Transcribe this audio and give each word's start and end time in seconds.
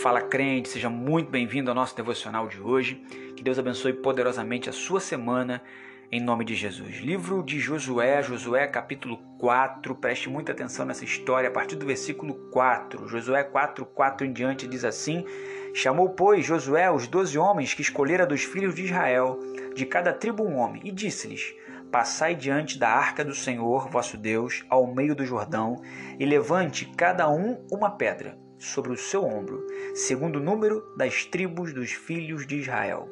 Fala 0.00 0.22
crente, 0.22 0.70
seja 0.70 0.88
muito 0.88 1.30
bem-vindo 1.30 1.70
ao 1.70 1.74
nosso 1.74 1.94
devocional 1.94 2.48
de 2.48 2.60
hoje. 2.60 2.94
Que 3.36 3.42
Deus 3.42 3.58
abençoe 3.58 3.92
poderosamente 3.92 4.68
a 4.68 4.72
sua 4.72 4.98
semana, 4.98 5.62
em 6.10 6.20
nome 6.20 6.44
de 6.44 6.54
Jesus. 6.54 6.96
Livro 6.96 7.42
de 7.42 7.60
Josué, 7.60 8.20
Josué 8.22 8.66
capítulo 8.66 9.18
4. 9.38 9.94
Preste 9.94 10.28
muita 10.28 10.50
atenção 10.50 10.86
nessa 10.86 11.04
história 11.04 11.48
a 11.48 11.52
partir 11.52 11.76
do 11.76 11.86
versículo 11.86 12.34
4. 12.50 13.06
Josué 13.06 13.44
4, 13.44 13.84
4 13.84 14.26
em 14.26 14.32
diante 14.32 14.66
diz 14.66 14.82
assim: 14.84 15.24
Chamou, 15.74 16.08
pois, 16.08 16.44
Josué 16.44 16.90
os 16.90 17.06
doze 17.06 17.38
homens 17.38 17.74
que 17.74 17.82
escolhera 17.82 18.26
dos 18.26 18.42
filhos 18.42 18.74
de 18.74 18.84
Israel, 18.84 19.38
de 19.74 19.86
cada 19.86 20.12
tribo 20.12 20.42
um 20.42 20.56
homem, 20.56 20.80
e 20.84 20.90
disse-lhes: 20.90 21.54
Passai 21.92 22.34
diante 22.34 22.76
da 22.76 22.88
arca 22.88 23.24
do 23.24 23.34
Senhor 23.34 23.88
vosso 23.88 24.16
Deus, 24.16 24.64
ao 24.68 24.92
meio 24.92 25.14
do 25.14 25.24
Jordão, 25.24 25.80
e 26.18 26.24
levante 26.24 26.86
cada 26.96 27.30
um 27.30 27.64
uma 27.70 27.90
pedra 27.90 28.41
sobre 28.62 28.92
o 28.92 28.96
seu 28.96 29.24
ombro, 29.24 29.66
segundo 29.94 30.36
o 30.36 30.42
número 30.42 30.86
das 30.96 31.24
tribos 31.24 31.72
dos 31.72 31.92
filhos 31.92 32.46
de 32.46 32.56
Israel, 32.56 33.08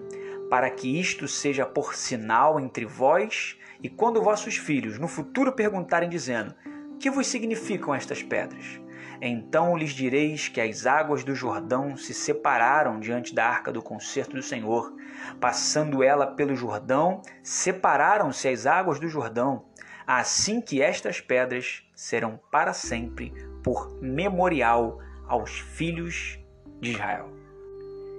para 0.49 0.71
que 0.71 0.99
isto 0.99 1.27
seja 1.27 1.67
por 1.67 1.95
sinal 1.95 2.61
entre 2.61 2.87
vós 2.87 3.59
e 3.83 3.89
quando 3.89 4.23
vossos 4.23 4.57
filhos 4.57 4.99
no 4.99 5.09
futuro 5.09 5.53
perguntarem, 5.53 6.09
dizendo: 6.09 6.55
Que 6.99 7.11
vos 7.11 7.27
significam 7.27 7.95
estas 7.95 8.23
pedras? 8.23 8.81
Então 9.21 9.77
lhes 9.77 9.91
direis 9.91 10.49
que 10.49 10.61
as 10.61 10.87
águas 10.87 11.25
do 11.25 11.35
Jordão 11.35 11.97
se 11.97 12.15
separaram 12.15 13.01
diante 13.01 13.35
da 13.35 13.47
arca 13.47 13.71
do 13.71 13.83
concerto 13.83 14.37
do 14.37 14.43
Senhor. 14.43 14.95
Passando 15.39 16.03
ela 16.03 16.27
pelo 16.27 16.57
Jordão, 16.57 17.21
separaram-se 17.43 18.49
as 18.49 18.67
águas 18.67 18.99
do 18.99 19.09
Jordão. 19.09 19.67
Assim 20.07 20.61
que 20.61 20.81
estas 20.81 21.21
pedras 21.21 21.83
serão 21.95 22.41
para 22.51 22.73
sempre 22.73 23.33
por 23.63 24.01
memorial 24.01 24.99
aos 25.31 25.61
filhos 25.61 26.39
de 26.81 26.91
Israel. 26.91 27.29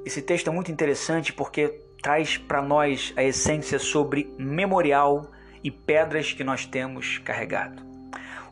Esse 0.05 0.21
texto 0.21 0.49
é 0.49 0.53
muito 0.53 0.71
interessante 0.71 1.33
porque 1.33 1.81
traz 2.01 2.37
para 2.37 2.61
nós 2.61 3.13
a 3.17 3.23
essência 3.23 3.77
sobre 3.77 4.33
memorial 4.39 5.29
e 5.63 5.69
pedras 5.69 6.31
que 6.31 6.43
nós 6.43 6.65
temos 6.65 7.19
carregado. 7.19 7.83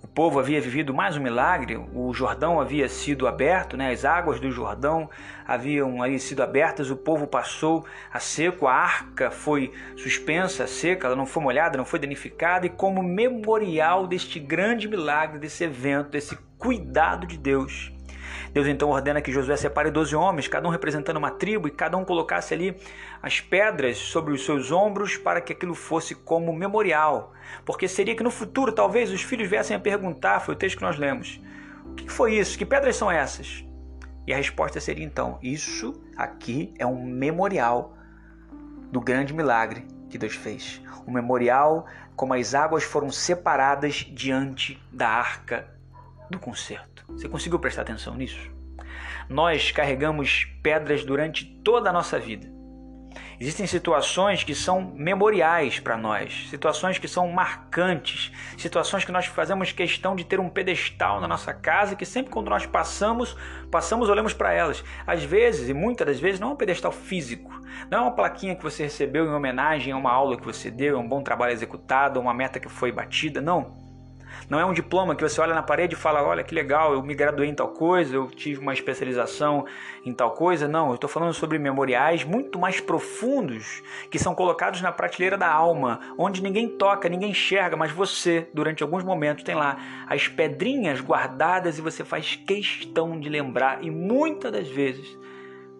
O 0.04 0.08
povo 0.08 0.40
havia 0.40 0.60
vivido 0.60 0.94
mais 0.94 1.16
um 1.16 1.22
milagre, 1.22 1.78
o 1.94 2.14
Jordão 2.14 2.60
havia 2.60 2.90
sido 2.90 3.28
aberto, 3.28 3.78
né? 3.78 3.92
as 3.92 4.04
águas 4.04 4.40
do 4.40 4.52
Jordão 4.52 5.10
haviam 5.48 6.02
aí 6.02 6.20
sido 6.20 6.44
abertas, 6.44 6.92
o 6.92 6.96
povo 6.98 7.26
passou 7.26 7.86
a 8.12 8.20
seco, 8.20 8.68
a 8.68 8.74
arca 8.74 9.32
foi 9.32 9.72
suspensa, 9.96 10.68
seca, 10.68 11.08
ela 11.08 11.16
não 11.16 11.26
foi 11.26 11.42
molhada, 11.42 11.78
não 11.78 11.86
foi 11.86 12.00
danificada, 12.00 12.66
e 12.66 12.70
como 12.70 13.02
memorial 13.02 14.06
deste 14.06 14.40
grande 14.40 14.88
milagre, 14.88 15.40
desse 15.40 15.64
evento, 15.64 16.12
desse 16.12 16.38
cuidado 16.58 17.26
de 17.26 17.38
Deus, 17.38 17.92
Deus 18.54 18.68
então 18.68 18.90
ordena 18.90 19.22
que 19.22 19.32
Josué 19.32 19.56
separe 19.56 19.92
doze 19.92 20.16
homens, 20.16 20.48
cada 20.48 20.68
um 20.68 20.72
representando 20.72 21.18
uma 21.18 21.32
tribo, 21.32 21.68
e 21.68 21.72
cada 21.72 21.98
um 21.98 22.06
colocasse 22.06 22.54
ali 22.54 22.76
as 23.22 23.40
pedras 23.40 23.98
sobre 23.98 24.34
os 24.34 24.44
seus 24.44 24.72
ombros 24.72 25.18
para 25.18 25.42
que 25.42 25.54
aquilo 25.54 25.76
fosse 25.76 26.16
como 26.16 26.54
memorial. 26.54 27.34
Porque 27.66 27.88
seria 27.88 28.16
que 28.16 28.24
no 28.24 28.32
futuro 28.32 28.72
talvez 28.72 29.12
os 29.12 29.22
filhos 29.22 29.50
viessem 29.50 29.76
a 29.76 29.80
perguntar, 29.80 30.40
foi 30.40 30.56
o 30.56 30.58
texto 30.58 30.78
que 30.78 30.84
nós 30.84 30.98
lemos, 30.98 31.42
o 31.86 31.94
que 31.94 32.10
foi 32.10 32.36
isso? 32.36 32.58
Que 32.58 32.66
pedras 32.66 32.96
são 32.96 33.12
essas? 33.12 33.64
E 34.26 34.34
a 34.34 34.38
resposta 34.38 34.80
seria 34.80 35.06
então: 35.06 35.40
isso 35.42 36.02
aqui 36.16 36.74
é 36.78 36.86
um 36.86 37.04
memorial 37.04 37.98
do 38.92 39.02
grande 39.02 39.34
milagre 39.34 39.88
que 40.10 40.18
Deus 40.18 40.36
fez. 40.36 40.82
Um 41.08 41.12
memorial 41.12 41.86
como 42.16 42.34
as 42.34 42.54
águas 42.54 42.84
foram 42.84 43.10
separadas 43.10 44.06
diante 44.12 44.82
da 44.92 45.08
arca 45.08 45.79
do 46.30 46.40
concerto. 46.40 47.06
Você 47.10 47.28
conseguiu 47.28 47.60
prestar 47.60 47.82
atenção 47.82 48.16
nisso? 48.16 48.52
Nós 49.28 49.72
carregamos 49.72 50.46
pedras 50.64 51.04
durante 51.04 51.46
toda 51.64 51.90
a 51.90 51.94
nossa 51.94 52.20
vida. 52.20 52.60
Existem 53.40 53.66
situações 53.66 54.44
que 54.44 54.54
são 54.54 54.82
memoriais 54.82 55.80
para 55.80 55.96
nós, 55.96 56.48
situações 56.50 56.98
que 56.98 57.08
são 57.08 57.30
marcantes, 57.30 58.34
situações 58.58 59.06
que 59.06 59.14
nós 59.14 59.28
fazemos 59.28 59.72
questão 59.72 60.14
de 60.14 60.26
ter 60.26 60.42
um 60.42 60.50
pedestal 60.50 61.22
na 61.22 61.28
nossa 61.28 61.54
casa 61.54 61.96
que 61.96 62.06
sempre 62.06 62.32
quando 62.32 62.50
nós 62.50 62.66
passamos, 62.66 63.38
passamos 63.72 64.10
olhamos 64.10 64.34
para 64.34 64.52
elas. 64.52 64.84
Às 65.08 65.24
vezes, 65.24 65.70
e 65.70 65.74
muitas 65.74 66.06
das 66.06 66.20
vezes, 66.20 66.38
não 66.38 66.50
é 66.50 66.54
um 66.54 66.58
pedestal 66.58 66.92
físico, 66.92 67.50
não 67.90 68.00
é 68.00 68.02
uma 68.02 68.12
plaquinha 68.12 68.56
que 68.56 68.64
você 68.64 68.84
recebeu 68.84 69.26
em 69.26 69.34
homenagem 69.34 69.94
a 69.94 69.98
uma 69.98 70.12
aula 70.12 70.36
que 70.36 70.46
você 70.46 70.70
deu, 70.70 70.98
a 70.98 71.00
um 71.00 71.08
bom 71.08 71.24
trabalho 71.24 71.54
executado, 71.54 72.20
a 72.20 72.22
uma 72.22 72.34
meta 72.34 72.60
que 72.60 72.68
foi 72.68 72.92
batida, 72.92 73.42
não. 73.42 73.89
Não 74.50 74.60
é 74.60 74.66
um 74.66 74.74
diploma 74.74 75.16
que 75.16 75.22
você 75.22 75.40
olha 75.40 75.54
na 75.54 75.64
parede 75.64 75.96
e 75.96 75.98
fala: 75.98 76.24
olha 76.24 76.44
que 76.44 76.54
legal, 76.54 76.94
eu 76.94 77.04
me 77.04 77.14
graduei 77.14 77.50
em 77.50 77.54
tal 77.54 77.70
coisa, 77.70 78.16
eu 78.16 78.28
tive 78.28 78.60
uma 78.60 78.74
especialização 78.74 79.66
em 80.06 80.14
tal 80.14 80.32
coisa. 80.32 80.68
Não, 80.68 80.90
eu 80.90 80.96
estou 80.96 81.10
falando 81.10 81.34
sobre 81.34 81.58
memoriais 81.60 82.24
muito 82.24 82.60
mais 82.60 82.80
profundos 82.80 83.82
que 84.10 84.20
são 84.20 84.34
colocados 84.34 84.82
na 84.82 84.92
prateleira 84.92 85.38
da 85.38 85.52
alma, 85.52 86.00
onde 86.18 86.42
ninguém 86.42 86.68
toca, 86.68 87.10
ninguém 87.10 87.32
enxerga, 87.32 87.76
mas 87.76 87.92
você, 87.92 88.48
durante 88.54 88.84
alguns 88.84 89.04
momentos, 89.04 89.44
tem 89.44 89.56
lá 89.56 89.78
as 90.08 90.28
pedrinhas 90.28 91.02
guardadas 91.02 91.78
e 91.78 91.82
você 91.82 92.04
faz 92.04 92.36
questão 92.36 93.20
de 93.20 93.30
lembrar, 93.30 93.84
e 93.84 93.92
muitas 93.92 94.52
das 94.52 94.68
vezes 94.68 95.18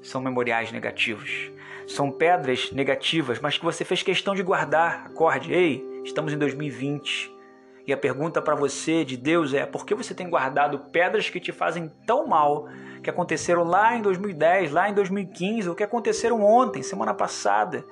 são 0.02 0.22
memoriais 0.22 0.72
negativos. 0.72 1.52
São 1.88 2.12
pedras 2.12 2.72
negativas, 2.72 3.40
mas 3.40 3.58
que 3.58 3.66
você 3.66 3.84
fez 3.84 4.04
questão 4.04 4.36
de 4.36 4.44
guardar. 4.44 5.08
Acorde, 5.08 5.52
ei, 5.52 5.84
estamos 6.04 6.32
em 6.32 6.38
2020. 6.38 7.39
E 7.90 7.94
a 7.94 7.98
pergunta 7.98 8.40
para 8.40 8.54
você 8.54 9.04
de 9.04 9.18
Deus 9.18 9.52
é: 9.52 9.66
por 9.66 9.84
que 9.84 9.96
você 9.96 10.14
tem 10.14 10.30
guardado 10.30 10.78
pedras 10.92 11.28
que 11.28 11.40
te 11.40 11.52
fazem 11.52 11.92
tão 12.06 12.28
mal, 12.28 12.68
que 13.04 13.10
aconteceram 13.10 13.64
lá 13.64 13.96
em 13.96 14.02
2010, 14.04 14.72
lá 14.72 14.88
em 14.88 14.94
2015, 14.94 15.68
ou 15.68 15.74
que 15.74 15.82
aconteceram 15.82 16.40
ontem, 16.44 16.84
semana 16.84 17.16
passada? 17.16 17.84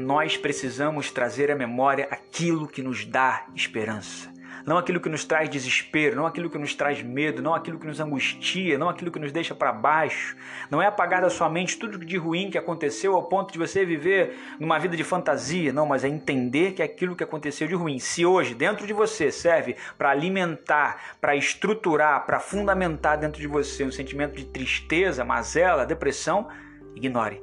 Nós 0.00 0.36
precisamos 0.36 1.12
trazer 1.12 1.48
à 1.48 1.54
memória 1.54 2.08
aquilo 2.10 2.66
que 2.66 2.82
nos 2.82 3.04
dá 3.04 3.46
esperança 3.54 4.28
não 4.66 4.76
aquilo 4.76 5.00
que 5.00 5.08
nos 5.08 5.24
traz 5.24 5.48
desespero, 5.48 6.16
não 6.16 6.26
aquilo 6.26 6.50
que 6.50 6.58
nos 6.58 6.74
traz 6.74 7.02
medo, 7.02 7.42
não 7.42 7.54
aquilo 7.54 7.78
que 7.78 7.86
nos 7.86 8.00
angustia, 8.00 8.78
não 8.78 8.88
aquilo 8.88 9.10
que 9.10 9.18
nos 9.18 9.32
deixa 9.32 9.54
para 9.54 9.72
baixo. 9.72 10.36
Não 10.70 10.80
é 10.80 10.86
apagar 10.86 11.22
da 11.22 11.30
sua 11.30 11.48
mente 11.48 11.78
tudo 11.78 11.98
de 11.98 12.16
ruim 12.16 12.50
que 12.50 12.58
aconteceu 12.58 13.14
ao 13.14 13.24
ponto 13.24 13.52
de 13.52 13.58
você 13.58 13.84
viver 13.84 14.36
numa 14.58 14.78
vida 14.78 14.96
de 14.96 15.04
fantasia, 15.04 15.72
não, 15.72 15.86
mas 15.86 16.04
é 16.04 16.08
entender 16.08 16.72
que 16.72 16.82
aquilo 16.82 17.16
que 17.16 17.24
aconteceu 17.24 17.66
de 17.66 17.74
ruim, 17.74 17.98
se 17.98 18.24
hoje 18.24 18.54
dentro 18.54 18.86
de 18.86 18.92
você 18.92 19.30
serve 19.30 19.76
para 19.96 20.10
alimentar, 20.10 21.16
para 21.20 21.34
estruturar, 21.36 22.26
para 22.26 22.40
fundamentar 22.40 23.18
dentro 23.18 23.40
de 23.40 23.46
você 23.46 23.84
um 23.84 23.92
sentimento 23.92 24.36
de 24.36 24.44
tristeza, 24.44 25.24
mazela, 25.24 25.86
depressão, 25.86 26.48
ignore. 26.94 27.40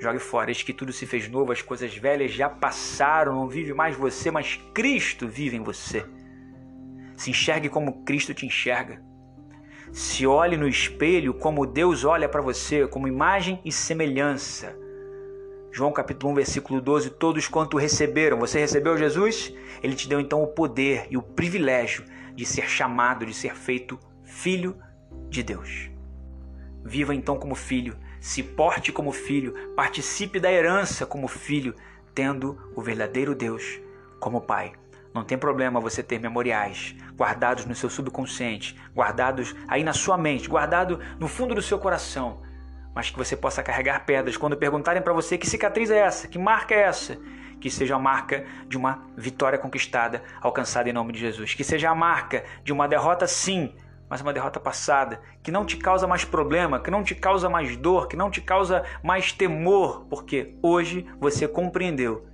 Jogue 0.00 0.18
fora, 0.18 0.50
eis 0.50 0.62
que 0.62 0.72
tudo 0.72 0.94
se 0.94 1.04
fez 1.04 1.28
novo, 1.28 1.52
as 1.52 1.60
coisas 1.60 1.94
velhas 1.94 2.32
já 2.32 2.48
passaram, 2.48 3.34
não 3.34 3.46
vive 3.46 3.74
mais 3.74 3.94
você, 3.94 4.30
mas 4.30 4.58
Cristo 4.72 5.28
vive 5.28 5.58
em 5.58 5.62
você. 5.62 6.06
Se 7.20 7.28
enxergue 7.28 7.68
como 7.68 8.02
Cristo 8.02 8.32
te 8.32 8.46
enxerga. 8.46 8.98
Se 9.92 10.26
olhe 10.26 10.56
no 10.56 10.66
espelho 10.66 11.34
como 11.34 11.66
Deus 11.66 12.02
olha 12.02 12.26
para 12.26 12.40
você, 12.40 12.86
como 12.86 13.06
imagem 13.06 13.60
e 13.62 13.70
semelhança. 13.70 14.74
João 15.70 15.92
capítulo 15.92 16.32
1, 16.32 16.36
versículo 16.36 16.80
12: 16.80 17.10
Todos 17.10 17.46
quanto 17.46 17.76
receberam, 17.76 18.38
você 18.38 18.58
recebeu 18.58 18.96
Jesus? 18.96 19.54
Ele 19.82 19.94
te 19.94 20.08
deu 20.08 20.18
então 20.18 20.42
o 20.42 20.46
poder 20.46 21.08
e 21.10 21.18
o 21.18 21.22
privilégio 21.22 22.06
de 22.34 22.46
ser 22.46 22.66
chamado, 22.66 23.26
de 23.26 23.34
ser 23.34 23.54
feito 23.54 24.00
filho 24.24 24.80
de 25.28 25.42
Deus. 25.42 25.90
Viva 26.82 27.14
então 27.14 27.38
como 27.38 27.54
filho, 27.54 27.98
se 28.18 28.42
porte 28.42 28.90
como 28.90 29.12
filho, 29.12 29.52
participe 29.76 30.40
da 30.40 30.50
herança 30.50 31.04
como 31.04 31.28
filho, 31.28 31.74
tendo 32.14 32.58
o 32.74 32.80
verdadeiro 32.80 33.34
Deus 33.34 33.78
como 34.18 34.40
Pai. 34.40 34.72
Não 35.12 35.24
tem 35.24 35.36
problema 35.36 35.80
você 35.80 36.02
ter 36.02 36.20
memoriais 36.20 36.94
guardados 37.16 37.66
no 37.66 37.74
seu 37.74 37.90
subconsciente, 37.90 38.76
guardados 38.94 39.54
aí 39.66 39.82
na 39.82 39.92
sua 39.92 40.16
mente, 40.16 40.48
guardado 40.48 41.00
no 41.18 41.26
fundo 41.26 41.54
do 41.54 41.62
seu 41.62 41.78
coração, 41.78 42.42
mas 42.94 43.10
que 43.10 43.18
você 43.18 43.36
possa 43.36 43.62
carregar 43.62 44.04
pedras. 44.06 44.36
Quando 44.36 44.56
perguntarem 44.56 45.02
para 45.02 45.12
você 45.12 45.36
que 45.36 45.48
cicatriz 45.48 45.90
é 45.90 45.98
essa, 45.98 46.28
que 46.28 46.38
marca 46.38 46.74
é 46.74 46.82
essa, 46.82 47.18
que 47.60 47.68
seja 47.68 47.96
a 47.96 47.98
marca 47.98 48.44
de 48.68 48.76
uma 48.76 49.02
vitória 49.16 49.58
conquistada, 49.58 50.22
alcançada 50.40 50.88
em 50.88 50.92
nome 50.92 51.12
de 51.12 51.18
Jesus, 51.18 51.54
que 51.54 51.64
seja 51.64 51.90
a 51.90 51.94
marca 51.94 52.44
de 52.62 52.72
uma 52.72 52.86
derrota 52.86 53.26
sim, 53.26 53.74
mas 54.08 54.20
uma 54.20 54.32
derrota 54.32 54.60
passada, 54.60 55.20
que 55.42 55.50
não 55.50 55.64
te 55.64 55.76
causa 55.76 56.06
mais 56.06 56.24
problema, 56.24 56.80
que 56.80 56.90
não 56.90 57.02
te 57.02 57.16
causa 57.16 57.48
mais 57.48 57.76
dor, 57.76 58.06
que 58.06 58.16
não 58.16 58.30
te 58.30 58.40
causa 58.40 58.84
mais 59.02 59.32
temor, 59.32 60.06
porque 60.08 60.56
hoje 60.62 61.06
você 61.18 61.48
compreendeu 61.48 62.26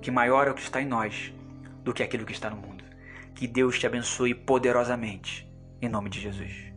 que 0.00 0.10
maior 0.10 0.48
é 0.48 0.50
o 0.50 0.54
que 0.54 0.62
está 0.62 0.80
em 0.80 0.86
nós 0.86 1.32
do 1.86 1.94
que 1.94 2.02
aquilo 2.02 2.26
que 2.26 2.32
está 2.32 2.50
no 2.50 2.56
mundo. 2.56 2.84
Que 3.32 3.46
Deus 3.46 3.78
te 3.78 3.86
abençoe 3.86 4.34
poderosamente. 4.34 5.48
Em 5.80 5.88
nome 5.88 6.10
de 6.10 6.20
Jesus. 6.20 6.75